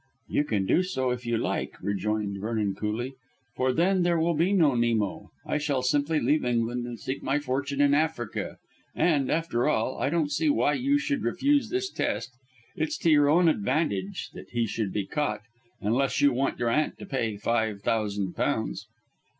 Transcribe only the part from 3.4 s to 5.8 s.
"for then there will be no Nemo. I